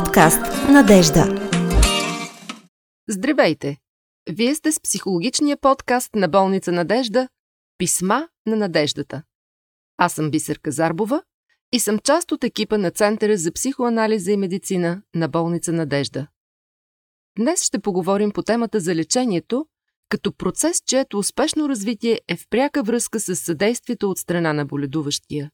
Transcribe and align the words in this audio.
Подкаст 0.00 0.40
Надежда. 0.72 1.50
Здравейте! 3.08 3.76
Вие 4.30 4.54
сте 4.54 4.72
с 4.72 4.80
психологичния 4.80 5.56
подкаст 5.56 6.14
на 6.14 6.28
болница 6.28 6.72
Надежда 6.72 7.28
Писма 7.78 8.28
на 8.46 8.56
надеждата. 8.56 9.22
Аз 9.96 10.12
съм 10.12 10.30
Бисерка 10.30 10.72
Зарбова 10.72 11.22
и 11.72 11.80
съм 11.80 11.98
част 11.98 12.32
от 12.32 12.44
екипа 12.44 12.78
на 12.78 12.90
Центъра 12.90 13.36
за 13.36 13.52
психоанализа 13.52 14.32
и 14.32 14.36
медицина 14.36 15.02
на 15.14 15.28
болница 15.28 15.72
Надежда. 15.72 16.26
Днес 17.38 17.64
ще 17.64 17.78
поговорим 17.78 18.30
по 18.30 18.42
темата 18.42 18.80
за 18.80 18.94
лечението, 18.94 19.66
като 20.08 20.32
процес, 20.32 20.82
чието 20.86 21.18
успешно 21.18 21.68
развитие 21.68 22.20
е 22.28 22.36
в 22.36 22.48
пряка 22.50 22.82
връзка 22.82 23.20
с 23.20 23.36
съдействието 23.36 24.10
от 24.10 24.18
страна 24.18 24.52
на 24.52 24.66
боледуващия. 24.66 25.50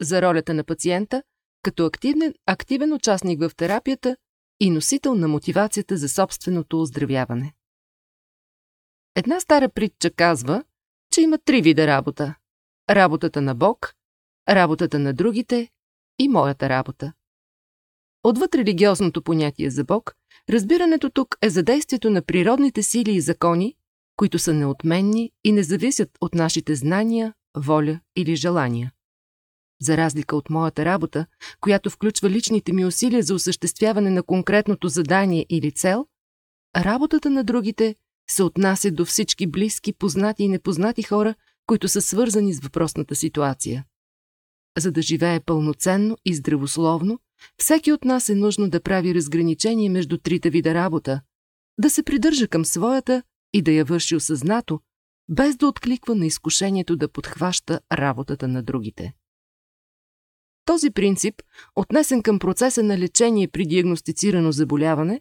За 0.00 0.22
ролята 0.22 0.54
на 0.54 0.64
пациента 0.64 1.22
като 1.62 1.86
активен, 1.86 2.34
активен 2.46 2.92
участник 2.92 3.40
в 3.40 3.50
терапията 3.56 4.16
и 4.60 4.70
носител 4.70 5.14
на 5.14 5.28
мотивацията 5.28 5.96
за 5.96 6.08
собственото 6.08 6.80
оздравяване. 6.80 7.54
Една 9.14 9.40
стара 9.40 9.68
притча 9.68 10.10
казва, 10.10 10.64
че 11.12 11.20
има 11.20 11.38
три 11.38 11.62
вида 11.62 11.86
работа– 11.86 12.34
работата 12.90 13.40
на 13.42 13.54
Бог, 13.54 13.94
работата 14.48 14.98
на 14.98 15.14
другите 15.14 15.68
и 16.18 16.28
моята 16.28 16.68
работа. 16.68 17.12
Отвъд 18.24 18.54
религиозното 18.54 19.22
понятие 19.22 19.70
за 19.70 19.84
Бог, 19.84 20.14
разбирането 20.50 21.10
тук 21.10 21.36
е 21.42 21.50
за 21.50 21.62
действието 21.62 22.10
на 22.10 22.22
природните 22.22 22.82
сили 22.82 23.12
и 23.12 23.20
закони, 23.20 23.76
които 24.16 24.38
са 24.38 24.54
неотменни 24.54 25.32
и 25.44 25.52
не 25.52 25.62
зависят 25.62 26.10
от 26.20 26.34
нашите 26.34 26.74
знания, 26.74 27.34
воля 27.56 28.00
или 28.16 28.36
желания. 28.36 28.92
За 29.82 29.96
разлика 29.96 30.36
от 30.36 30.50
моята 30.50 30.84
работа, 30.84 31.26
която 31.60 31.90
включва 31.90 32.30
личните 32.30 32.72
ми 32.72 32.84
усилия 32.84 33.22
за 33.22 33.34
осъществяване 33.34 34.10
на 34.10 34.22
конкретното 34.22 34.88
задание 34.88 35.46
или 35.48 35.72
цел, 35.72 36.06
работата 36.76 37.30
на 37.30 37.44
другите 37.44 37.94
се 38.30 38.42
отнася 38.42 38.90
до 38.90 39.04
всички 39.04 39.46
близки, 39.46 39.92
познати 39.92 40.42
и 40.42 40.48
непознати 40.48 41.02
хора, 41.02 41.34
които 41.66 41.88
са 41.88 42.00
свързани 42.00 42.52
с 42.52 42.60
въпросната 42.60 43.14
ситуация. 43.14 43.84
За 44.78 44.92
да 44.92 45.02
живее 45.02 45.40
пълноценно 45.40 46.16
и 46.24 46.34
здравословно, 46.34 47.18
всеки 47.58 47.92
от 47.92 48.04
нас 48.04 48.28
е 48.28 48.34
нужно 48.34 48.70
да 48.70 48.82
прави 48.82 49.14
разграничение 49.14 49.88
между 49.88 50.18
трите 50.18 50.50
вида 50.50 50.74
работа, 50.74 51.20
да 51.78 51.90
се 51.90 52.02
придържа 52.02 52.48
към 52.48 52.64
своята 52.64 53.22
и 53.52 53.62
да 53.62 53.72
я 53.72 53.84
върши 53.84 54.16
осъзнато, 54.16 54.80
без 55.28 55.56
да 55.56 55.66
откликва 55.66 56.14
на 56.14 56.26
изкушението 56.26 56.96
да 56.96 57.08
подхваща 57.08 57.80
работата 57.92 58.48
на 58.48 58.62
другите. 58.62 59.12
Този 60.64 60.90
принцип, 60.90 61.42
отнесен 61.76 62.22
към 62.22 62.38
процеса 62.38 62.82
на 62.82 62.98
лечение 62.98 63.48
при 63.48 63.66
диагностицирано 63.66 64.52
заболяване, 64.52 65.20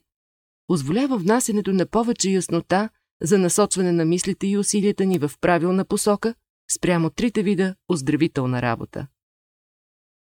позволява 0.67 1.17
внасянето 1.17 1.73
на 1.73 1.85
повече 1.85 2.29
яснота 2.29 2.89
за 3.21 3.37
насочване 3.37 3.91
на 3.91 4.05
мислите 4.05 4.47
и 4.47 4.57
усилията 4.57 5.05
ни 5.05 5.19
в 5.19 5.31
правилна 5.41 5.85
посока 5.85 6.35
спрямо 6.71 7.09
трите 7.09 7.43
вида 7.43 7.75
оздравителна 7.89 8.61
работа. 8.61 9.07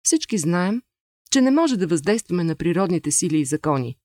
Всички 0.03 0.37
знаем, 0.37 0.81
че 1.31 1.41
не 1.41 1.51
може 1.51 1.77
да 1.77 1.87
въздействаме 1.87 2.43
на 2.43 2.55
природните 2.55 3.11
сили 3.11 3.39
и 3.39 3.45
закони. 3.45 3.97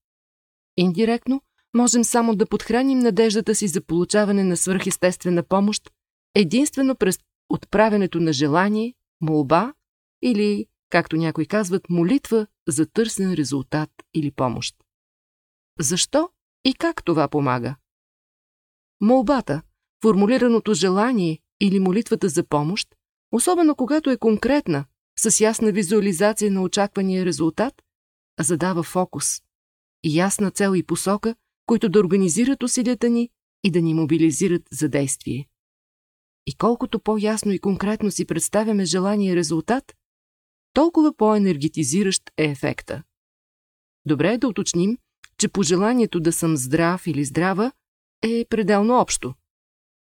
Индиректно 0.77 1.41
можем 1.75 2.05
само 2.05 2.37
да 2.37 2.47
подхраним 2.47 2.99
надеждата 2.99 3.55
си 3.55 3.69
за 3.69 3.81
получаване 3.81 4.45
на 4.45 4.57
свърхестествена 4.57 5.43
помощ 5.43 5.91
единствено 6.35 6.97
през 6.97 7.19
отправянето 7.49 8.21
на 8.21 8.33
желание, 8.33 8.95
молба 9.21 9.75
или, 10.23 10.67
както 10.95 11.17
някои 11.17 11.47
казват, 11.47 11.91
молитва 11.91 12.47
за 12.69 12.87
търсен 12.87 13.35
резултат 13.35 13.91
или 14.15 14.31
помощ. 14.31 14.77
Защо 15.81 16.29
и 16.65 16.75
как 16.75 17.05
това 17.05 17.29
помага? 17.29 17.77
Молбата, 19.01 19.63
формулираното 20.03 20.75
желание 20.75 21.39
или 21.61 21.81
молитвата 21.81 22.29
за 22.29 22.45
помощ, 22.45 22.89
особено 23.33 23.75
когато 23.75 24.11
е 24.11 24.17
конкретна, 24.17 24.85
с 25.19 25.41
ясна 25.41 25.73
визуализация 25.73 26.51
на 26.51 26.63
очаквания 26.63 27.25
резултат, 27.25 27.83
задава 28.41 28.83
фокус 28.83 29.41
ясна 30.05 30.51
цел 30.51 30.75
и 30.77 30.83
посока, 30.83 31.35
които 31.67 31.89
да 31.89 32.01
организират 32.01 32.63
усилията 32.63 33.11
ни 33.11 33.31
и 33.65 33.71
да 33.71 33.83
ни 33.83 33.95
мобилизират 33.95 34.63
за 34.73 34.89
действие. 34.89 35.49
И 36.47 36.55
колкото 36.55 37.01
по-ясно 37.01 37.53
и 37.53 37.59
конкретно 37.59 38.11
си 38.11 38.25
представяме 38.25 38.85
желания 38.85 39.37
резултат, 39.37 39.95
толкова 40.75 41.17
по-енергетизиращ 41.17 42.23
е 42.37 42.45
ефекта. 42.45 43.03
Добре 44.07 44.33
е 44.33 44.39
да 44.39 44.49
уточним, 44.49 44.99
че 45.39 45.49
пожеланието 45.49 46.21
да 46.21 46.33
съм 46.33 46.57
здрав 46.57 47.07
или 47.07 47.25
здрава 47.25 47.73
е 48.23 48.47
пределно 48.49 48.95
общо. 48.95 49.35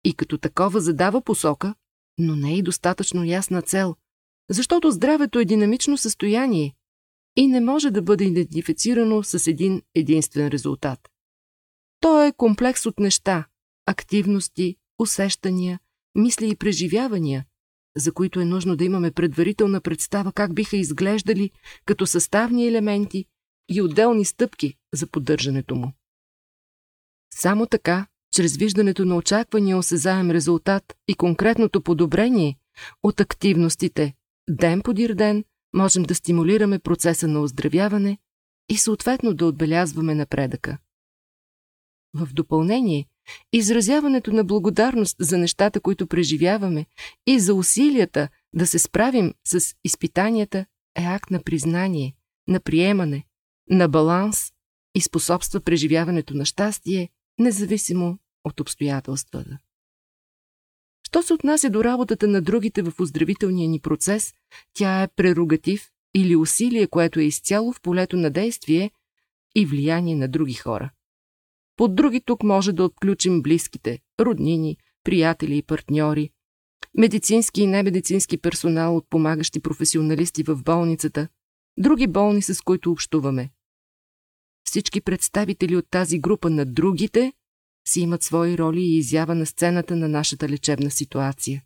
И 0.03 0.13
като 0.13 0.37
такова 0.37 0.81
задава 0.81 1.21
посока, 1.21 1.75
но 2.17 2.35
не 2.35 2.53
е 2.53 2.57
и 2.57 2.61
достатъчно 2.61 3.23
ясна 3.23 3.61
цел, 3.61 3.95
защото 4.49 4.91
здравето 4.91 5.39
е 5.39 5.45
динамично 5.45 5.97
състояние 5.97 6.75
и 7.35 7.47
не 7.47 7.61
може 7.61 7.91
да 7.91 8.01
бъде 8.01 8.23
идентифицирано 8.23 9.23
с 9.23 9.47
един 9.47 9.81
единствен 9.95 10.47
резултат. 10.47 10.99
То 11.99 12.23
е 12.23 12.33
комплекс 12.37 12.85
от 12.85 12.99
неща, 12.99 13.47
активности, 13.85 14.75
усещания, 14.99 15.79
мисли 16.15 16.49
и 16.49 16.55
преживявания, 16.55 17.45
за 17.95 18.11
които 18.11 18.39
е 18.39 18.45
нужно 18.45 18.75
да 18.75 18.83
имаме 18.83 19.11
предварителна 19.11 19.81
представа 19.81 20.31
как 20.31 20.53
биха 20.53 20.77
изглеждали 20.77 21.51
като 21.85 22.07
съставни 22.07 22.67
елементи 22.67 23.25
и 23.69 23.81
отделни 23.81 24.25
стъпки 24.25 24.77
за 24.93 25.07
поддържането 25.07 25.75
му. 25.75 25.93
Само 27.33 27.65
така, 27.65 28.07
чрез 28.33 28.57
виждането 28.57 29.05
на 29.05 29.15
очаквания 29.15 29.77
осезаем 29.77 30.31
резултат 30.31 30.83
и 31.07 31.13
конкретното 31.15 31.81
подобрение 31.81 32.57
от 33.03 33.19
активностите 33.19 34.13
ден 34.49 34.81
подир 34.81 35.13
ден 35.13 35.43
можем 35.73 36.03
да 36.03 36.15
стимулираме 36.15 36.79
процеса 36.79 37.27
на 37.27 37.41
оздравяване 37.41 38.17
и 38.69 38.77
съответно 38.77 39.33
да 39.33 39.45
отбелязваме 39.45 40.15
напредъка. 40.15 40.77
В 42.13 42.33
допълнение, 42.33 43.07
изразяването 43.53 44.31
на 44.31 44.43
благодарност 44.43 45.15
за 45.19 45.37
нещата, 45.37 45.79
които 45.79 46.07
преживяваме 46.07 46.85
и 47.27 47.39
за 47.39 47.53
усилията 47.55 48.29
да 48.53 48.67
се 48.67 48.79
справим 48.79 49.33
с 49.43 49.75
изпитанията 49.83 50.65
е 50.95 51.03
акт 51.03 51.31
на 51.31 51.43
признание, 51.43 52.15
на 52.47 52.59
приемане, 52.59 53.23
на 53.69 53.87
баланс 53.87 54.51
и 54.95 55.01
способства 55.01 55.61
преживяването 55.61 56.33
на 56.33 56.45
щастие, 56.45 57.09
независимо 57.39 58.17
от 58.43 58.59
обстоятелствата. 58.59 59.57
Що 61.07 61.23
се 61.23 61.33
отнася 61.33 61.69
до 61.69 61.83
работата 61.83 62.27
на 62.27 62.41
другите 62.41 62.81
в 62.81 62.93
оздравителния 62.99 63.69
ни 63.69 63.79
процес, 63.79 64.33
тя 64.73 65.03
е 65.03 65.07
прерогатив 65.07 65.91
или 66.15 66.35
усилие, 66.35 66.87
което 66.87 67.19
е 67.19 67.23
изцяло 67.23 67.73
в 67.73 67.81
полето 67.81 68.17
на 68.17 68.29
действие 68.29 68.91
и 69.55 69.65
влияние 69.65 70.15
на 70.15 70.27
други 70.27 70.53
хора. 70.53 70.91
Под 71.81 71.95
други 71.95 72.21
тук 72.21 72.43
може 72.43 72.73
да 72.73 72.83
отключим 72.83 73.41
близките, 73.41 73.99
роднини, 74.19 74.77
приятели 75.03 75.57
и 75.57 75.63
партньори, 75.63 76.29
медицински 76.97 77.61
и 77.61 77.67
немедицински 77.67 78.37
персонал 78.37 78.97
от 78.97 79.09
помагащи 79.09 79.59
професионалисти 79.59 80.43
в 80.43 80.63
болницата, 80.63 81.27
други 81.77 82.07
болни, 82.07 82.41
с 82.41 82.61
които 82.61 82.91
общуваме. 82.91 83.49
Всички 84.63 85.01
представители 85.01 85.75
от 85.75 85.85
тази 85.89 86.19
група 86.19 86.49
на 86.49 86.65
другите 86.65 87.33
си 87.87 88.01
имат 88.01 88.23
свои 88.23 88.57
роли 88.57 88.81
и 88.81 88.97
изява 88.97 89.35
на 89.35 89.45
сцената 89.45 89.95
на 89.95 90.07
нашата 90.07 90.49
лечебна 90.49 90.91
ситуация. 90.91 91.63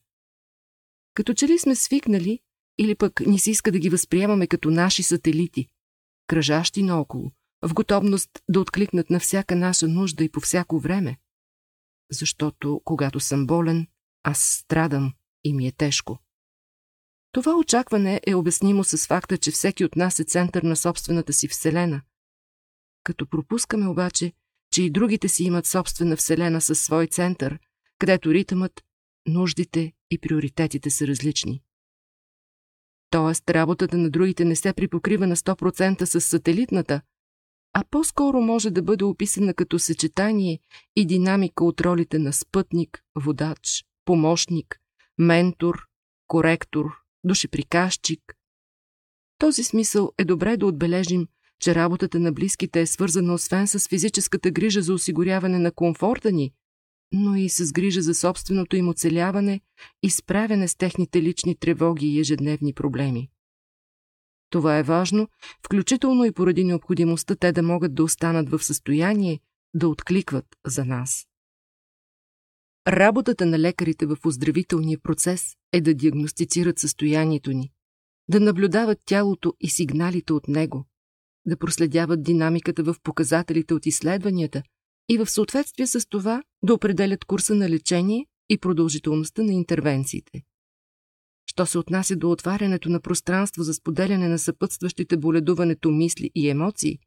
Като 1.14 1.34
че 1.34 1.48
ли 1.48 1.60
сме 1.60 1.76
свикнали, 1.76 2.40
или 2.78 2.96
пък 2.96 3.20
ни 3.20 3.40
се 3.40 3.52
иска 3.52 3.72
да 3.72 3.80
ги 3.80 3.90
възприемаме 3.90 4.48
като 4.48 4.72
наши 4.72 5.04
сателити, 5.04 5.68
кръжащи 6.28 6.84
наоколо, 6.84 7.32
в 7.62 7.74
готовност 7.74 8.30
да 8.50 8.60
откликнат 8.60 9.10
на 9.10 9.20
всяка 9.20 9.56
наша 9.56 9.88
нужда 9.88 10.24
и 10.24 10.32
по 10.32 10.40
всяко 10.40 10.80
време. 10.80 11.18
Защото, 12.12 12.82
когато 12.86 13.20
съм 13.20 13.48
болен, 13.48 13.88
аз 14.24 14.40
страдам 14.40 15.14
и 15.44 15.54
ми 15.54 15.68
е 15.68 15.72
тежко. 15.72 16.20
Това 17.32 17.56
очакване 17.56 18.22
е 18.28 18.36
обяснимо 18.36 18.84
с 18.84 19.08
факта, 19.08 19.38
че 19.38 19.52
всеки 19.52 19.86
от 19.86 19.96
нас 19.96 20.20
е 20.20 20.24
център 20.24 20.64
на 20.64 20.76
собствената 20.76 21.34
си 21.34 21.48
вселена. 21.48 22.02
Като 23.04 23.28
пропускаме 23.28 23.88
обаче, 23.88 24.34
че 24.72 24.84
и 24.84 24.90
другите 24.90 25.30
си 25.30 25.44
имат 25.44 25.66
собствена 25.66 26.16
вселена 26.16 26.62
със 26.62 26.82
свой 26.82 27.08
център, 27.08 27.60
където 28.00 28.34
ритъмът, 28.34 28.84
нуждите 29.28 29.94
и 30.12 30.18
приоритетите 30.20 30.90
са 30.90 31.08
различни. 31.08 31.62
Тоест, 33.10 33.50
работата 33.50 33.98
на 33.98 34.10
другите 34.10 34.46
не 34.46 34.56
се 34.56 34.74
припокрива 34.74 35.28
на 35.28 35.36
100% 35.36 36.06
с 36.06 36.22
сателитната, 36.22 37.02
а 37.78 37.84
по-скоро 37.92 38.42
може 38.42 38.72
да 38.72 38.82
бъде 38.82 39.04
описана 39.04 39.54
като 39.54 39.80
съчетание 39.80 40.60
и 40.96 41.06
динамика 41.06 41.66
от 41.66 41.82
ролите 41.82 42.20
на 42.20 42.34
спътник, 42.34 43.02
водач, 43.16 43.86
помощник, 44.06 44.80
ментор, 45.18 45.88
коректор, 46.28 46.86
душеприказчик. 47.24 48.22
В 49.36 49.40
този 49.40 49.64
смисъл 49.64 50.12
е 50.18 50.26
добре 50.26 50.58
да 50.58 50.66
отбележим, 50.66 51.28
че 51.60 51.76
работата 51.76 52.20
на 52.20 52.32
близките 52.32 52.82
е 52.82 52.86
свързана 52.86 53.34
освен 53.34 53.68
с 53.68 53.88
физическата 53.88 54.52
грижа 54.52 54.82
за 54.82 54.94
осигуряване 54.94 55.60
на 55.60 55.72
комфорта 55.72 56.32
ни, 56.32 56.54
но 57.12 57.36
и 57.36 57.50
с 57.50 57.72
грижа 57.72 58.02
за 58.02 58.16
собственото 58.16 58.76
им 58.76 58.90
оцеляване 58.90 59.62
и 60.04 60.10
справяне 60.10 60.68
с 60.68 60.76
техните 60.76 61.22
лични 61.22 61.56
тревоги 61.56 62.08
и 62.08 62.20
ежедневни 62.20 62.74
проблеми. 62.74 63.30
Това 64.56 64.78
е 64.78 64.84
важно, 64.84 65.28
включително 65.66 66.26
и 66.26 66.32
поради 66.32 66.64
необходимостта 66.64 67.36
те 67.36 67.52
да 67.52 67.64
могат 67.64 67.96
да 67.96 68.04
останат 68.04 68.50
в 68.50 68.64
състояние 68.64 69.40
да 69.74 69.88
откликват 69.88 70.46
за 70.66 70.86
нас. 70.86 71.28
Работата 72.88 73.46
на 73.46 73.60
лекарите 73.60 74.06
в 74.06 74.18
оздравителния 74.26 75.00
процес 75.00 75.56
е 75.74 75.82
да 75.82 75.94
диагностицират 75.94 76.80
състоянието 76.80 77.52
ни, 77.52 77.72
да 78.30 78.40
наблюдават 78.40 79.00
тялото 79.06 79.54
и 79.60 79.70
сигналите 79.70 80.34
от 80.34 80.48
него, 80.48 80.86
да 81.46 81.58
проследяват 81.58 82.24
динамиката 82.24 82.84
в 82.84 82.96
показателите 83.04 83.74
от 83.74 83.86
изследванията 83.86 84.64
и 85.10 85.18
в 85.18 85.28
съответствие 85.28 85.88
с 85.88 86.10
това 86.10 86.44
да 86.64 86.74
определят 86.74 87.26
курса 87.26 87.56
на 87.56 87.70
лечение 87.70 88.26
и 88.50 88.58
продължителността 88.58 89.44
на 89.44 89.54
интервенциите. 89.54 90.42
Що 91.46 91.66
се 91.66 91.78
отнася 91.78 92.16
до 92.16 92.32
отварянето 92.32 92.90
на 92.90 93.00
пространство 93.00 93.64
за 93.64 93.74
споделяне 93.74 94.28
на 94.28 94.40
съпътстващите 94.40 95.18
боледуването 95.18 95.92
мисли 95.92 96.32
и 96.36 96.50
емоции, 96.50 97.00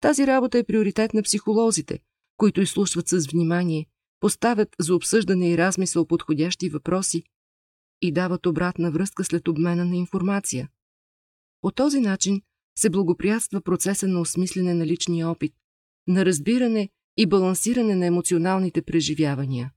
тази 0.00 0.26
работа 0.26 0.58
е 0.58 0.64
приоритет 0.64 1.14
на 1.14 1.22
психолозите, 1.22 1.98
които 2.36 2.60
изслушват 2.60 3.08
с 3.08 3.26
внимание, 3.26 3.86
поставят 4.20 4.68
за 4.80 4.94
обсъждане 4.94 5.50
и 5.50 5.58
размисъл 5.58 6.06
подходящи 6.06 6.68
въпроси 6.68 7.22
и 8.02 8.12
дават 8.12 8.46
обратна 8.46 8.90
връзка 8.90 9.24
след 9.24 9.48
обмена 9.48 9.84
на 9.84 9.96
информация. 9.96 10.68
По 11.60 11.70
този 11.70 12.00
начин 12.00 12.42
се 12.78 12.90
благоприятства 12.90 13.60
процеса 13.60 14.08
на 14.08 14.20
осмислене 14.20 14.74
на 14.74 14.86
личния 14.86 15.28
опит, 15.28 15.52
на 16.06 16.24
разбиране 16.24 16.88
и 17.16 17.26
балансиране 17.26 17.94
на 17.94 18.06
емоционалните 18.06 18.82
преживявания. 18.82 19.72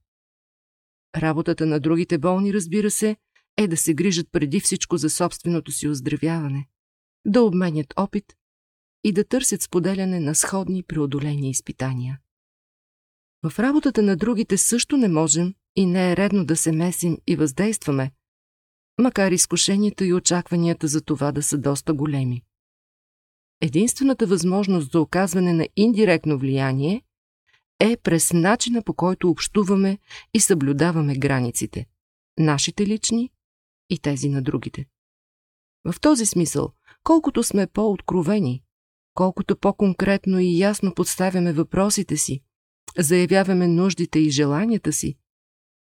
Работата 1.17 1.65
на 1.65 1.79
другите 1.79 2.17
болни, 2.17 2.53
разбира 2.53 2.91
се, 2.91 3.17
е 3.57 3.67
да 3.67 3.77
се 3.77 3.93
грижат 3.93 4.27
преди 4.31 4.59
всичко 4.59 4.97
за 4.97 5.09
собственото 5.09 5.71
си 5.71 5.87
оздравяване, 5.87 6.67
да 7.25 7.41
обменят 7.41 7.93
опит 7.97 8.33
и 9.03 9.11
да 9.11 9.23
търсят 9.23 9.61
споделяне 9.61 10.19
на 10.19 10.35
сходни 10.35 10.83
преодолени 10.83 11.49
изпитания. 11.49 12.19
В 13.43 13.59
работата 13.59 14.01
на 14.01 14.17
другите 14.17 14.57
също 14.57 14.97
не 14.97 15.07
можем 15.07 15.53
и 15.75 15.85
не 15.85 16.11
е 16.11 16.15
редно 16.15 16.45
да 16.45 16.55
се 16.55 16.71
месим 16.71 17.17
и 17.27 17.35
въздействаме, 17.35 18.11
макар 19.01 19.31
изкушенията 19.31 20.05
и 20.05 20.13
очакванията 20.13 20.87
за 20.87 21.01
това 21.01 21.31
да 21.31 21.43
са 21.43 21.57
доста 21.57 21.93
големи. 21.93 22.43
Единствената 23.61 24.27
възможност 24.27 24.91
за 24.91 25.01
оказване 25.01 25.53
на 25.53 25.67
индиректно 25.75 26.37
влияние 26.37 27.01
е 27.79 27.97
през 27.97 28.33
начина 28.33 28.81
по 28.81 28.93
който 28.93 29.29
общуваме 29.29 29.97
и 30.33 30.39
съблюдаваме 30.39 31.15
границите, 31.15 31.85
нашите 32.39 32.87
лични 32.87 33.31
и 33.89 33.99
тези 33.99 34.29
на 34.29 34.41
другите. 34.41 34.85
В 35.85 35.99
този 36.01 36.25
смисъл, 36.25 36.71
колкото 37.03 37.43
сме 37.43 37.67
по-откровени, 37.67 38.63
колкото 39.13 39.57
по-конкретно 39.57 40.39
и 40.39 40.59
ясно 40.59 40.93
подставяме 40.93 41.53
въпросите 41.53 42.17
си, 42.17 42.41
заявяваме 42.97 43.67
нуждите 43.67 44.19
и 44.19 44.29
желанията 44.29 44.93
си 44.93 45.17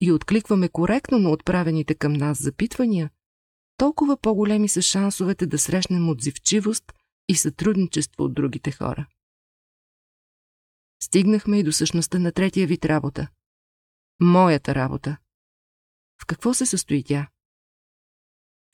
и 0.00 0.12
откликваме 0.12 0.68
коректно 0.68 1.18
на 1.18 1.30
отправените 1.30 1.94
към 1.94 2.12
нас 2.12 2.42
запитвания, 2.42 3.10
толкова 3.76 4.16
по-големи 4.16 4.68
са 4.68 4.82
шансовете 4.82 5.46
да 5.46 5.58
срещнем 5.58 6.08
отзивчивост 6.08 6.92
и 7.28 7.36
сътрудничество 7.36 8.24
от 8.24 8.34
другите 8.34 8.72
хора. 8.72 9.06
Стигнахме 11.02 11.58
и 11.58 11.62
до 11.62 11.72
същността 11.72 12.18
на 12.18 12.32
третия 12.32 12.66
вид 12.66 12.84
работа. 12.84 13.28
Моята 14.20 14.74
работа. 14.74 15.16
В 16.22 16.26
какво 16.26 16.54
се 16.54 16.66
състои 16.66 17.04
тя? 17.04 17.28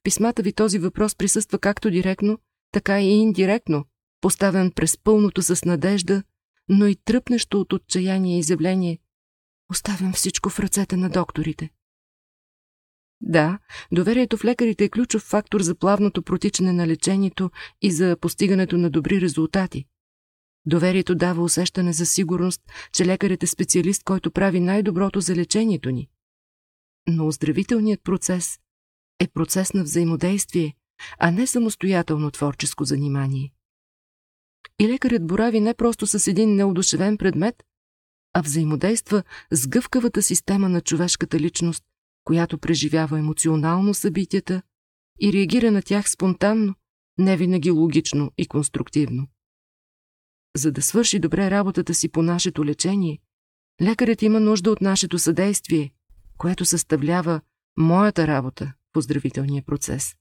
Писмата 0.04 0.42
ви 0.42 0.52
този 0.52 0.78
въпрос 0.78 1.16
присъства 1.16 1.58
както 1.58 1.90
директно, 1.90 2.38
така 2.72 3.00
и 3.00 3.06
индиректно, 3.06 3.84
поставен 4.20 4.70
през 4.70 4.98
пълното 4.98 5.42
с 5.42 5.64
надежда, 5.64 6.22
но 6.68 6.86
и 6.86 6.96
тръпнещо 6.96 7.60
от 7.60 7.72
отчаяние 7.72 8.38
изявление. 8.38 8.98
Оставям 9.70 10.12
всичко 10.12 10.50
в 10.50 10.60
ръцете 10.60 10.96
на 10.96 11.10
докторите. 11.10 11.70
Да, 13.20 13.58
доверието 13.92 14.36
в 14.36 14.44
лекарите 14.44 14.84
е 14.84 14.88
ключов 14.88 15.22
фактор 15.22 15.60
за 15.60 15.74
плавното 15.74 16.22
протичане 16.22 16.72
на 16.72 16.86
лечението 16.86 17.50
и 17.82 17.92
за 17.92 18.16
постигането 18.20 18.78
на 18.78 18.90
добри 18.90 19.20
резултати. 19.20 19.84
Доверието 20.66 21.14
дава 21.14 21.42
усещане 21.42 21.92
за 21.92 22.06
сигурност, 22.06 22.60
че 22.92 23.06
лекарят 23.06 23.42
е 23.42 23.46
специалист, 23.46 24.04
който 24.04 24.30
прави 24.30 24.60
най-доброто 24.60 25.20
за 25.20 25.36
лечението 25.36 25.90
ни. 25.90 26.08
Но 27.08 27.26
оздравителният 27.26 28.02
процес 28.04 28.58
е 29.24 29.28
процес 29.28 29.72
на 29.72 29.82
взаимодействие, 29.82 30.74
а 31.18 31.30
не 31.30 31.46
самостоятелно 31.46 32.30
творческо 32.30 32.84
занимание. 32.84 33.52
И 34.78 34.88
лекарят 34.88 35.26
борави 35.26 35.60
не 35.60 35.74
просто 35.74 36.06
с 36.06 36.26
един 36.26 36.54
неодушевен 36.54 37.16
предмет, 37.16 37.62
а 38.32 38.42
взаимодейства 38.42 39.22
с 39.50 39.68
гъвкавата 39.68 40.22
система 40.22 40.68
на 40.68 40.80
човешката 40.80 41.40
личност, 41.40 41.84
която 42.24 42.58
преживява 42.58 43.18
емоционално 43.18 43.94
събитията 43.94 44.62
и 45.20 45.32
реагира 45.32 45.70
на 45.70 45.82
тях 45.82 46.10
спонтанно, 46.10 46.74
не 47.18 47.36
винаги 47.36 47.70
логично 47.70 48.32
и 48.38 48.46
конструктивно. 48.46 49.26
За 50.56 50.72
да 50.72 50.82
свърши 50.82 51.18
добре 51.18 51.50
работата 51.50 51.94
си 51.94 52.08
по 52.08 52.22
нашето 52.22 52.64
лечение, 52.64 53.18
лекарят 53.82 54.22
има 54.22 54.40
нужда 54.40 54.70
от 54.70 54.80
нашето 54.80 55.18
съдействие, 55.18 55.90
което 56.38 56.64
съставлява 56.64 57.40
моята 57.76 58.26
работа 58.26 58.72
в 58.94 58.96
оздравителния 58.96 59.62
процес. 59.66 60.14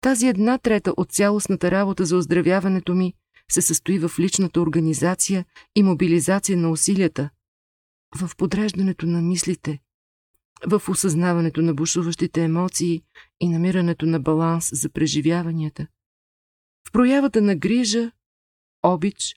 Тази 0.00 0.26
една 0.26 0.58
трета 0.58 0.94
от 0.96 1.12
цялостната 1.12 1.70
работа 1.70 2.04
за 2.04 2.16
оздравяването 2.16 2.94
ми 2.94 3.14
се 3.50 3.62
състои 3.62 3.98
в 3.98 4.10
личната 4.18 4.60
организация 4.60 5.44
и 5.74 5.82
мобилизация 5.82 6.58
на 6.58 6.70
усилията, 6.70 7.30
в 8.16 8.36
подреждането 8.36 9.06
на 9.06 9.22
мислите, 9.22 9.78
в 10.66 10.82
осъзнаването 10.88 11.62
на 11.62 11.74
бушуващите 11.74 12.44
емоции 12.44 13.02
и 13.40 13.48
намирането 13.48 14.06
на 14.06 14.20
баланс 14.20 14.70
за 14.72 14.90
преживяванията, 14.90 15.86
в 16.88 16.92
проявата 16.92 17.42
на 17.42 17.56
грижа, 17.56 18.12
обич 18.82 19.36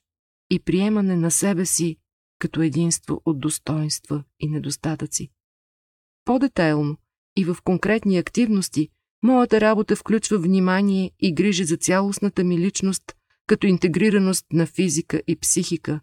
и 0.50 0.60
приемане 0.60 1.16
на 1.16 1.32
себе 1.32 1.66
си 1.66 1.98
като 2.40 2.62
единство 2.62 3.22
от 3.26 3.40
достоинства 3.40 4.24
и 4.40 4.48
недостатъци. 4.48 5.32
По-детайлно 6.26 6.98
и 7.36 7.46
в 7.46 7.58
конкретни 7.64 8.18
активности, 8.18 8.90
моята 9.24 9.62
работа 9.62 9.96
включва 9.96 10.38
внимание 10.38 11.12
и 11.20 11.34
грижа 11.34 11.66
за 11.66 11.78
цялостната 11.78 12.44
ми 12.44 12.60
личност 12.60 13.04
като 13.48 13.68
интегрираност 13.68 14.46
на 14.54 14.66
физика 14.66 15.22
и 15.28 15.36
психика, 15.36 16.00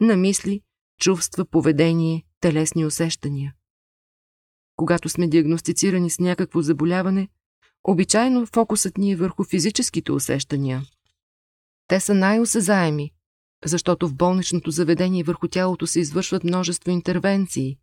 на 0.00 0.16
мисли, 0.16 0.60
чувства, 1.00 1.44
поведение, 1.44 2.24
телесни 2.40 2.86
усещания. 2.86 3.54
Когато 4.76 5.08
сме 5.08 5.28
диагностицирани 5.28 6.10
с 6.10 6.18
някакво 6.18 6.62
заболяване, 6.62 7.28
обичайно 7.84 8.46
фокусът 8.46 8.98
ни 8.98 9.12
е 9.12 9.16
върху 9.16 9.44
физическите 9.44 10.12
усещания. 10.12 10.82
Те 11.86 12.00
са 12.00 12.14
най-осезаеми, 12.14 13.10
защото 13.64 14.08
в 14.08 14.14
болничното 14.14 14.70
заведение 14.70 15.22
върху 15.22 15.48
тялото 15.48 15.86
се 15.86 16.00
извършват 16.00 16.44
множество 16.44 16.90
интервенции. 16.90 17.78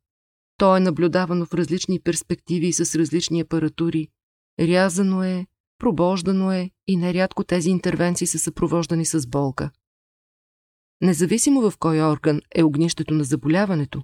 То 0.59 0.77
е 0.77 0.79
наблюдавано 0.79 1.45
в 1.45 1.53
различни 1.53 1.99
перспективи 1.99 2.67
и 2.67 2.73
с 2.73 2.95
различни 2.95 3.41
апаратури. 3.41 4.07
Рязано 4.59 5.23
е, 5.23 5.47
пробождано 5.77 6.51
е 6.51 6.71
и 6.87 6.97
нерядко 6.97 7.43
тези 7.43 7.69
интервенции 7.69 8.27
са 8.27 8.39
съпровождани 8.39 9.05
с 9.05 9.27
болка. 9.27 9.71
Независимо 11.01 11.71
в 11.71 11.77
кой 11.77 12.01
орган 12.01 12.41
е 12.55 12.63
огнището 12.63 13.13
на 13.13 13.23
заболяването, 13.23 14.03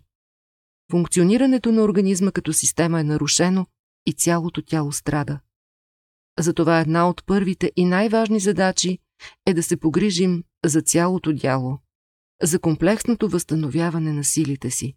функционирането 0.91 1.71
на 1.71 1.81
организма 1.81 2.31
като 2.31 2.53
система 2.53 2.99
е 2.99 3.03
нарушено 3.03 3.65
и 4.05 4.13
цялото 4.13 4.61
тяло 4.61 4.91
страда. 4.91 5.39
Затова 6.39 6.79
една 6.79 7.09
от 7.09 7.25
първите 7.25 7.71
и 7.75 7.85
най-важни 7.85 8.39
задачи 8.39 8.99
е 9.45 9.53
да 9.53 9.63
се 9.63 9.77
погрижим 9.77 10.43
за 10.65 10.81
цялото 10.81 11.33
дяло, 11.33 11.79
за 12.41 12.59
комплексното 12.59 13.29
възстановяване 13.29 14.13
на 14.13 14.23
силите 14.23 14.71
си. 14.71 14.95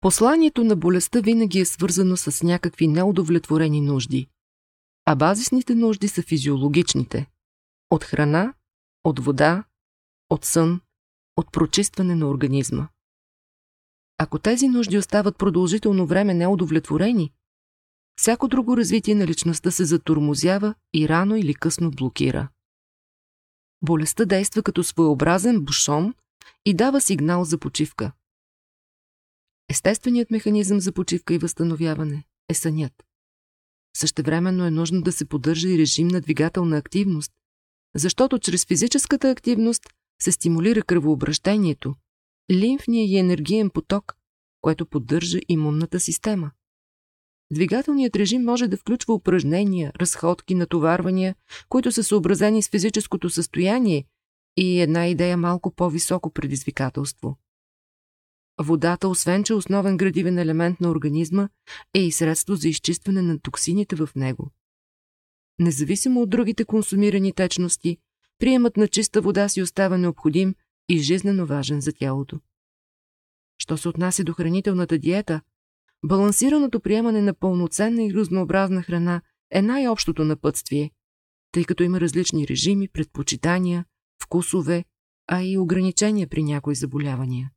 Посланието 0.00 0.64
на 0.64 0.76
болестта 0.76 1.20
винаги 1.20 1.58
е 1.60 1.64
свързано 1.64 2.16
с 2.16 2.42
някакви 2.42 2.88
неудовлетворени 2.88 3.80
нужди, 3.80 4.28
а 5.04 5.14
базисните 5.14 5.74
нужди 5.74 6.08
са 6.08 6.22
физиологичните– 6.22 7.26
от 7.90 8.04
храна, 8.04 8.54
от 9.04 9.18
вода, 9.18 9.64
от 10.30 10.44
сън, 10.44 10.80
от 11.36 11.52
прочистване 11.52 12.14
на 12.14 12.28
организма. 12.28 12.88
Ако 14.18 14.38
тези 14.38 14.68
нужди 14.68 14.98
остават 14.98 15.38
продължително 15.38 16.06
време 16.06 16.34
неудовлетворени, 16.34 17.32
всяко 18.16 18.48
друго 18.48 18.76
развитие 18.76 19.14
на 19.14 19.26
личността 19.26 19.70
се 19.70 19.84
затурмозява 19.84 20.74
и 20.94 21.08
рано 21.08 21.36
или 21.36 21.54
късно 21.54 21.90
блокира. 21.90 22.48
Болестта 23.82 24.24
действа 24.24 24.62
като 24.62 24.84
своеобразен 24.84 25.64
бушон 25.64 26.14
и 26.66 26.74
дава 26.74 27.00
сигнал 27.00 27.44
за 27.44 27.58
почивка. 27.58 28.12
Естественият 29.70 30.30
механизъм 30.30 30.80
за 30.80 30.92
почивка 30.92 31.34
и 31.34 31.38
възстановяване 31.38 32.24
е 32.48 32.54
сънят. 32.54 32.92
Същевременно 33.96 34.64
е 34.64 34.70
нужно 34.70 35.02
да 35.02 35.12
се 35.12 35.24
поддържа 35.24 35.68
и 35.68 35.78
режим 35.78 36.08
на 36.08 36.20
двигателна 36.20 36.76
активност, 36.76 37.32
защото 37.96 38.38
чрез 38.38 38.66
физическата 38.66 39.30
активност 39.30 39.82
се 40.22 40.32
стимулира 40.32 40.82
кръвообращението, 40.82 41.94
лимфния 42.50 43.04
и 43.04 43.18
енергиен 43.18 43.70
поток, 43.70 44.16
което 44.60 44.86
поддържа 44.86 45.38
имунната 45.48 46.00
система. 46.00 46.50
Двигателният 47.52 48.16
режим 48.16 48.44
може 48.44 48.68
да 48.68 48.76
включва 48.76 49.14
упражнения, 49.14 49.92
разходки, 49.96 50.54
натоварвания, 50.54 51.34
които 51.68 51.92
са 51.92 52.04
съобразени 52.04 52.62
с 52.62 52.70
физическото 52.70 53.30
състояние 53.30 54.04
и 54.56 54.80
една 54.80 55.06
идея 55.06 55.36
малко 55.36 55.74
по-високо 55.74 56.30
предизвикателство. 56.30 57.38
Водата, 58.62 59.08
освен 59.08 59.44
че 59.44 59.52
е 59.52 59.56
основен 59.56 59.96
градивен 59.96 60.38
елемент 60.38 60.80
на 60.80 60.90
организма, 60.90 61.48
е 61.94 62.00
и 62.00 62.12
средство 62.12 62.54
за 62.54 62.68
изчистване 62.68 63.22
на 63.22 63.40
токсините 63.40 63.96
в 63.96 64.08
него. 64.16 64.50
Независимо 65.58 66.20
от 66.20 66.30
другите 66.30 66.64
консумирани 66.64 67.32
течности, 67.32 67.98
приемът 68.38 68.76
на 68.76 68.88
чиста 68.88 69.20
вода 69.20 69.48
си 69.48 69.62
остава 69.62 69.98
необходим 69.98 70.54
и 70.88 70.98
жизненно 70.98 71.46
важен 71.46 71.80
за 71.80 71.92
тялото. 71.92 72.40
Що 73.58 73.76
се 73.76 73.88
отнася 73.88 74.24
до 74.24 74.32
хранителната 74.32 74.98
диета, 74.98 75.40
балансираното 76.04 76.80
приемане 76.80 77.22
на 77.22 77.34
пълноценна 77.34 78.04
и 78.04 78.14
разнообразна 78.14 78.82
храна 78.82 79.22
е 79.50 79.62
най-общото 79.62 80.24
напътствие, 80.24 80.90
тъй 81.52 81.64
като 81.64 81.82
има 81.82 82.00
различни 82.00 82.48
режими, 82.48 82.88
предпочитания, 82.88 83.84
вкусове, 84.22 84.84
а 85.26 85.42
и 85.42 85.58
ограничения 85.58 86.28
при 86.28 86.42
някои 86.42 86.74
заболявания. 86.74 87.50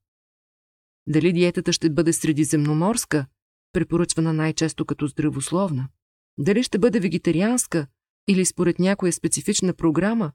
Дали 1.07 1.33
диетата 1.33 1.73
ще 1.73 1.89
бъде 1.89 2.13
средиземноморска, 2.13 3.25
препоръчвана 3.73 4.33
най-често 4.33 4.85
като 4.85 5.07
здравословна, 5.07 5.89
дали 6.37 6.63
ще 6.63 6.79
бъде 6.79 6.99
вегетарианска 6.99 7.87
или 8.27 8.45
според 8.45 8.79
някоя 8.79 9.13
специфична 9.13 9.73
програма, 9.73 10.31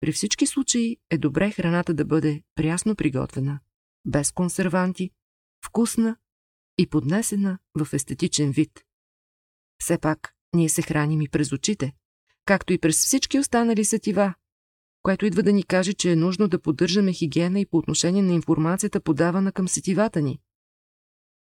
при 0.00 0.12
всички 0.12 0.46
случаи 0.46 0.96
е 1.10 1.18
добре 1.18 1.50
храната 1.50 1.94
да 1.94 2.04
бъде 2.04 2.42
прясно 2.54 2.96
приготвена, 2.96 3.60
без 4.04 4.32
консерванти, 4.32 5.10
вкусна 5.66 6.16
и 6.78 6.86
поднесена 6.86 7.58
в 7.78 7.92
естетичен 7.92 8.50
вид. 8.50 8.84
Все 9.82 9.98
пак, 9.98 10.34
ние 10.54 10.68
се 10.68 10.82
храним 10.82 11.20
и 11.20 11.28
през 11.28 11.52
очите, 11.52 11.92
както 12.44 12.72
и 12.72 12.78
през 12.78 12.96
всички 13.04 13.38
останали 13.38 13.84
сетива, 13.84 14.34
което 15.02 15.26
идва 15.26 15.42
да 15.42 15.52
ни 15.52 15.62
каже, 15.62 15.92
че 15.92 16.12
е 16.12 16.16
нужно 16.16 16.48
да 16.48 16.62
поддържаме 16.62 17.12
хигиена 17.12 17.60
и 17.60 17.66
по 17.66 17.76
отношение 17.76 18.22
на 18.22 18.32
информацията 18.32 19.00
подавана 19.00 19.52
към 19.52 19.68
сетивата 19.68 20.22
ни. 20.22 20.40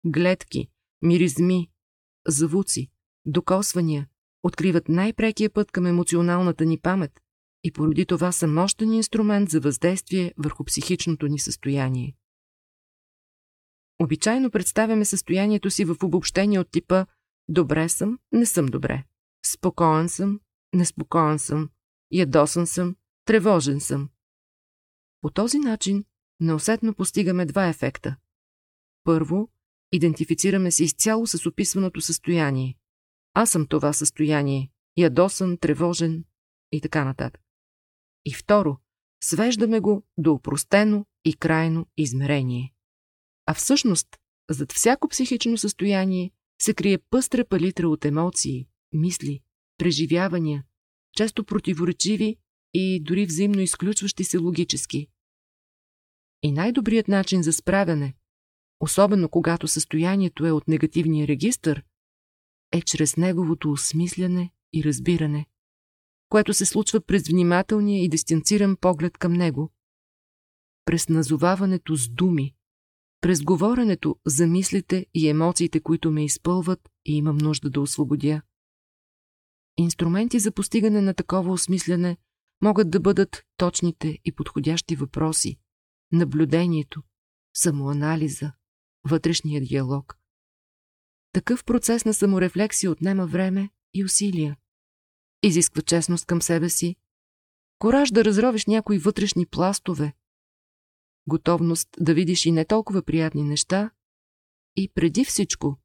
Гледки, 0.06 0.68
миризми, 1.02 1.70
звуци, 2.28 2.90
докосвания 3.26 4.08
откриват 4.44 4.90
най-прекия 4.90 5.50
път 5.50 5.72
към 5.72 5.86
емоционалната 5.86 6.66
ни 6.66 6.80
памет 6.80 7.20
и 7.64 7.72
поради 7.72 8.06
това 8.06 8.32
са 8.32 8.48
мощен 8.48 8.94
инструмент 8.94 9.50
за 9.50 9.60
въздействие 9.60 10.34
върху 10.38 10.64
психичното 10.64 11.28
ни 11.28 11.40
състояние. 11.40 12.16
Обичайно 14.00 14.52
представяме 14.52 15.06
състоянието 15.06 15.70
си 15.70 15.86
в 15.86 15.96
обобщение 16.04 16.60
от 16.60 16.72
типа 16.72 17.06
«добре 17.50 17.90
съм, 17.90 18.20
не 18.32 18.46
съм 18.46 18.66
добре», 18.66 19.04
«спокоен 19.46 20.10
съм, 20.10 20.40
неспокоен 20.74 21.40
съм», 21.40 21.70
«ядосан 22.12 22.68
съм, 22.68 22.96
тревожен 23.26 23.80
съм». 23.80 24.10
По 25.22 25.30
този 25.30 25.60
начин 25.60 26.06
неусетно 26.40 26.94
постигаме 26.94 27.46
два 27.46 27.68
ефекта. 27.68 28.16
Първо, 29.04 29.50
идентифицираме 29.92 30.72
се 30.72 30.84
изцяло 30.84 31.28
с 31.28 31.46
описваното 31.46 32.02
състояние. 32.02 32.78
Аз 33.34 33.52
съм 33.52 33.68
това 33.68 33.94
състояние, 33.94 34.72
ядосан, 34.98 35.58
тревожен 35.58 36.26
и 36.72 36.82
така 36.82 37.06
нататък. 37.06 37.42
И 38.26 38.34
второ, 38.34 38.78
свеждаме 39.24 39.80
го 39.80 40.06
до 40.18 40.34
упростено 40.34 41.06
и 41.26 41.34
крайно 41.34 41.88
измерение. 41.98 42.74
А 43.46 43.54
всъщност, 43.54 44.08
зад 44.50 44.72
всяко 44.72 45.08
психично 45.08 45.58
състояние 45.58 46.32
се 46.62 46.74
крие 46.74 46.98
пъстра 46.98 47.46
палитра 47.46 47.90
от 47.90 48.06
емоции, 48.06 48.68
мисли, 48.94 49.42
преживявания, 49.78 50.64
често 51.14 51.44
противоречиви 51.44 52.38
и 52.74 53.00
дори 53.04 53.26
взаимно 53.26 53.62
изключващи 53.62 54.24
се 54.24 54.38
логически. 54.38 55.08
И 56.44 56.52
най-добрият 56.52 57.08
начин 57.08 57.44
за 57.44 57.54
справяне, 57.54 58.14
особено 58.80 59.30
когато 59.30 59.68
състоянието 59.68 60.46
е 60.46 60.52
от 60.52 60.68
негативния 60.68 61.28
регистър, 61.28 61.84
е 62.72 62.82
чрез 62.82 63.18
неговото 63.18 63.72
осмисляне 63.72 64.52
и 64.74 64.84
разбиране, 64.84 65.46
което 66.30 66.54
се 66.54 66.66
случва 66.66 67.02
през 67.02 67.28
внимателния 67.28 68.04
и 68.04 68.10
дистанциран 68.10 68.78
поглед 68.82 69.18
към 69.18 69.34
него, 69.34 69.72
през 70.86 71.10
назоваването 71.10 71.96
с 71.96 72.10
думи, 72.10 72.56
през 73.22 73.44
говоренето 73.44 74.16
за 74.26 74.48
мислите 74.48 75.06
и 75.14 75.30
емоциите, 75.30 75.80
които 75.80 76.12
ме 76.12 76.26
изпълват 76.26 76.90
и 77.06 77.18
имам 77.18 77.38
нужда 77.38 77.70
да 77.70 77.82
освободя. 77.82 78.42
Инструменти 79.78 80.40
за 80.40 80.52
постигане 80.52 81.02
на 81.02 81.14
такова 81.14 81.52
осмислене 81.52 82.18
могат 82.62 82.92
да 82.92 83.00
бъдат 83.00 83.44
точните 83.58 84.20
и 84.26 84.32
подходящи 84.32 84.96
въпроси, 84.96 85.60
наблюдението, 86.12 87.04
самоанализа, 87.54 88.54
вътрешния 89.04 89.62
диалог. 89.62 90.18
Такъв 91.34 91.64
процес 91.64 92.06
на 92.06 92.14
саморефлексия 92.14 92.92
отнема 92.92 93.28
време 93.28 93.70
и 93.94 94.04
усилия. 94.04 94.58
Изисква 95.44 95.82
честност 95.82 96.26
към 96.26 96.42
себе 96.42 96.70
си, 96.70 96.96
кораж 97.80 98.12
да 98.12 98.26
разровиш 98.26 98.66
някои 98.66 98.98
вътрешни 98.98 99.46
пластове, 99.46 100.14
готовност 101.28 101.90
да 102.00 102.14
видиш 102.14 102.46
и 102.46 102.52
не 102.52 102.66
толкова 102.66 103.04
приятни 103.04 103.44
неща 103.44 103.92
и 104.76 104.90
преди 104.94 105.26
всичко 105.26 105.80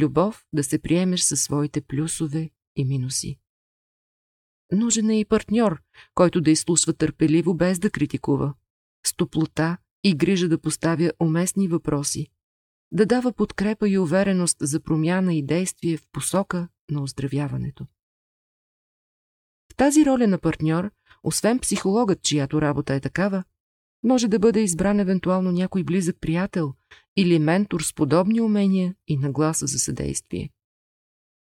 любов 0.00 0.44
да 0.52 0.64
се 0.64 0.78
приемеш 0.78 1.20
със 1.20 1.42
своите 1.42 1.80
плюсове 1.80 2.50
и 2.76 2.84
минуси. 2.84 3.39
Нужен 4.72 5.10
е 5.10 5.20
и 5.20 5.24
партньор, 5.24 5.82
който 6.14 6.40
да 6.40 6.50
изслушва 6.50 6.92
търпеливо 6.92 7.54
без 7.54 7.78
да 7.78 7.90
критикува, 7.90 8.54
с 9.06 9.14
топлота 9.16 9.78
и 10.04 10.14
грижа 10.14 10.48
да 10.48 10.60
поставя 10.60 11.12
уместни 11.20 11.68
въпроси, 11.68 12.26
да 12.92 13.06
дава 13.06 13.32
подкрепа 13.32 13.88
и 13.88 13.98
увереност 13.98 14.56
за 14.60 14.80
промяна 14.80 15.34
и 15.34 15.46
действие 15.46 15.96
в 15.96 16.06
посока 16.12 16.68
на 16.90 17.02
оздравяването. 17.02 17.86
В 19.72 19.76
тази 19.76 20.06
роля 20.06 20.26
на 20.26 20.38
партньор, 20.38 20.90
освен 21.22 21.58
психологът, 21.58 22.22
чиято 22.22 22.62
работа 22.62 22.94
е 22.94 23.00
такава, 23.00 23.44
може 24.02 24.28
да 24.28 24.38
бъде 24.38 24.60
избран 24.60 25.00
евентуално 25.00 25.52
някой 25.52 25.84
близък 25.84 26.16
приятел 26.20 26.74
или 27.16 27.38
ментор 27.38 27.80
с 27.80 27.94
подобни 27.94 28.40
умения 28.40 28.94
и 29.08 29.16
нагласа 29.16 29.66
за 29.66 29.78
съдействие. 29.78 30.50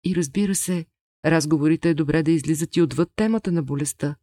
И 0.05 0.15
разбира 0.17 0.55
се, 0.55 0.87
разговорите 1.25 1.91
е 1.91 1.95
добре 1.95 2.23
да 2.23 2.31
излизат 2.31 2.77
и 2.77 2.83
отвъд 2.83 3.11
темата 3.17 3.53
на 3.53 3.63
болестта, 3.63 4.17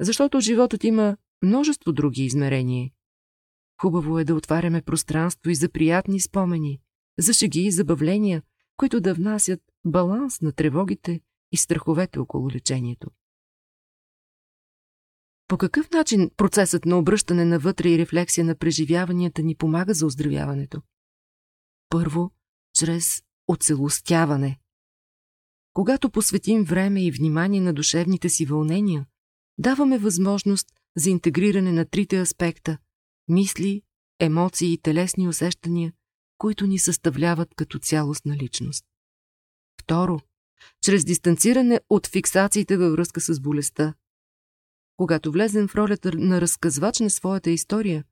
защото 0.00 0.40
животът 0.40 0.84
има 0.84 1.16
множество 1.42 1.92
други 1.92 2.22
измерения. 2.22 2.90
Хубаво 3.80 4.18
е 4.18 4.24
да 4.24 4.34
отваряме 4.34 4.82
пространство 4.82 5.50
и 5.50 5.54
за 5.54 5.68
приятни 5.68 6.20
спомени, 6.20 6.80
за 7.18 7.32
шеги 7.32 7.60
и 7.60 7.70
забавления, 7.70 8.42
които 8.76 9.00
да 9.00 9.14
внасят 9.14 9.60
баланс 9.84 10.40
на 10.40 10.52
тревогите 10.52 11.20
и 11.52 11.56
страховете 11.56 12.18
около 12.18 12.50
лечението. 12.50 13.10
По 15.48 15.58
какъв 15.58 15.90
начин 15.90 16.30
процесът 16.36 16.84
на 16.84 16.98
обръщане 16.98 17.44
навътре 17.44 17.88
и 17.88 17.98
рефлексия 17.98 18.44
на 18.44 18.54
преживяванията 18.54 19.42
ни 19.42 19.54
помага 19.54 19.94
за 19.94 20.06
оздравяването? 20.06 20.82
Първо, 21.88 22.30
чрез 22.74 23.22
оцелостяване. 23.48 24.58
Когато 25.78 26.10
посветим 26.10 26.64
време 26.64 27.04
и 27.04 27.10
внимание 27.10 27.60
на 27.60 27.72
душевните 27.72 28.28
си 28.28 28.46
вълнения, 28.46 29.06
даваме 29.58 29.98
възможност 29.98 30.66
за 30.96 31.10
интегриране 31.10 31.72
на 31.72 31.84
трите 31.84 32.20
аспекта– 32.20 32.78
мисли, 33.28 33.82
емоции 34.20 34.72
и 34.72 34.78
телесни 34.78 35.28
усещания, 35.28 35.92
които 36.38 36.66
ни 36.66 36.78
съставляват 36.78 37.48
като 37.56 37.78
цялостна 37.78 38.36
личност. 38.36 38.84
Второ, 39.82 40.20
чрез 40.82 41.04
дистанциране 41.04 41.80
от 41.90 42.06
фиксациите 42.06 42.76
във 42.76 42.92
връзка 42.92 43.20
с 43.20 43.40
болестта, 43.40 43.94
когато 44.96 45.32
влезем 45.32 45.68
в 45.68 45.74
ролята 45.74 46.12
на 46.14 46.40
разказвач 46.40 47.00
на 47.00 47.10
своята 47.10 47.50
история, 47.50 48.04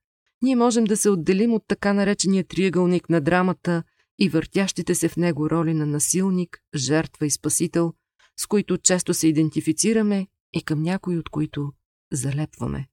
ние 0.42 0.56
можем 0.56 0.84
да 0.84 0.96
се 0.96 1.10
отделим 1.10 1.52
от 1.52 1.64
така 1.68 1.92
наречения 1.92 2.44
триъгълник 2.44 3.10
на 3.10 3.20
драмата 3.20 3.82
и 4.18 4.28
въртящите 4.28 4.94
се 4.94 5.08
в 5.08 5.16
него 5.16 5.50
роли 5.50 5.74
на 5.74 5.86
насилник, 5.86 6.62
жертва 6.74 7.26
и 7.26 7.30
спасител, 7.30 7.94
с 8.36 8.46
които 8.46 8.78
често 8.78 9.14
се 9.14 9.28
идентифицираме 9.28 10.28
и 10.52 10.62
към 10.62 10.82
някои 10.82 11.18
от 11.18 11.28
които 11.28 11.72
залепваме. 12.12 12.88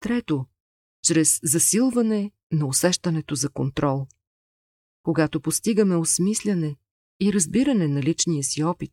Трето, 0.00 0.46
чрез 1.02 1.40
засилване 1.42 2.32
на 2.52 2.66
усещането 2.66 3.34
за 3.34 3.48
контрол. 3.48 4.06
Когато 5.02 5.40
постигаме 5.40 5.96
осмисляне 5.96 6.76
и 7.20 7.32
разбиране 7.32 7.88
на 7.88 8.02
личния 8.02 8.44
си 8.44 8.62
опит, 8.62 8.92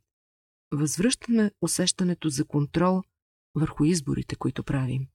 възвръщаме 0.72 1.50
усещането 1.62 2.28
за 2.28 2.44
контрол 2.44 3.02
върху 3.54 3.84
изборите, 3.84 4.36
които 4.36 4.64
правим. 4.64 5.06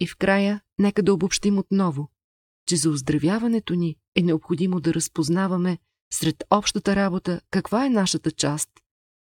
И 0.00 0.06
в 0.06 0.16
края, 0.16 0.60
нека 0.78 1.02
да 1.02 1.14
обобщим 1.14 1.58
отново, 1.58 2.10
че 2.66 2.76
за 2.76 2.90
оздравяването 2.90 3.74
ни 3.74 3.96
е 4.16 4.22
необходимо 4.22 4.80
да 4.80 4.94
разпознаваме 4.94 5.78
сред 6.12 6.44
общата 6.50 6.96
работа 6.96 7.40
каква 7.50 7.86
е 7.86 7.90
нашата 7.90 8.30
част 8.30 8.70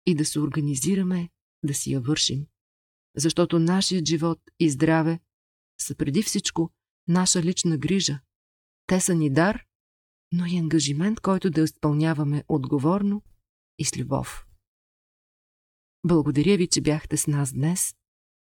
и 0.06 0.14
да 0.14 0.24
се 0.24 0.40
организираме 0.40 1.28
да 1.64 1.74
си 1.74 1.92
я 1.92 2.00
вършим. 2.00 2.46
Защото 3.16 3.58
нашият 3.58 4.08
живот 4.08 4.38
и 4.60 4.70
здраве 4.70 5.20
са 5.80 5.94
преди 5.94 6.22
всичко 6.22 6.70
наша 7.08 7.42
лична 7.42 7.78
грижа. 7.78 8.20
Те 8.86 9.00
са 9.00 9.14
ни 9.14 9.30
дар, 9.30 9.64
но 10.32 10.46
и 10.46 10.58
ангажимент, 10.58 11.20
който 11.20 11.50
да 11.50 11.60
изпълняваме 11.60 12.44
отговорно 12.48 13.22
и 13.78 13.84
с 13.84 13.96
любов. 13.96 14.46
Благодаря 16.06 16.56
ви, 16.56 16.66
че 16.66 16.80
бяхте 16.80 17.16
с 17.16 17.26
нас 17.26 17.52
днес. 17.52 17.94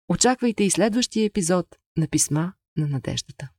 Очаквайте 0.09 0.63
и 0.63 0.71
следващия 0.71 1.25
епизод 1.25 1.67
на 1.97 2.07
Писма 2.07 2.53
на 2.77 2.87
надеждата. 2.87 3.49